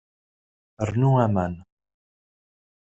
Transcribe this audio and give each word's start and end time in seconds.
Rnu 0.89 1.11
aman. 1.25 1.53